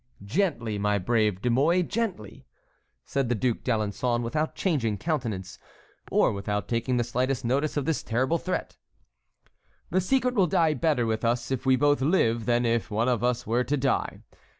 "Gently, 0.25 0.79
my 0.79 0.97
brave 0.97 1.43
De 1.43 1.51
Mouy, 1.51 1.83
gently!" 1.83 2.47
said 3.05 3.29
the 3.29 3.35
Duc 3.35 3.57
d'Alençon 3.57 4.23
without 4.23 4.55
changing 4.55 4.97
countenance, 4.97 5.59
or 6.11 6.31
without 6.33 6.67
taking 6.67 6.97
the 6.97 7.03
slightest 7.03 7.45
notice 7.45 7.77
of 7.77 7.85
this 7.85 8.01
terrible 8.01 8.39
threat. 8.39 8.77
"The 9.91 10.01
secret 10.01 10.33
will 10.33 10.47
die 10.47 10.73
better 10.73 11.05
with 11.05 11.23
us 11.23 11.51
if 11.51 11.67
we 11.67 11.75
both 11.75 12.01
live 12.01 12.47
than 12.47 12.65
if 12.65 12.89
one 12.89 13.09
of 13.09 13.23
us 13.23 13.45
were 13.45 13.63
to 13.63 13.77
die. 13.77 14.21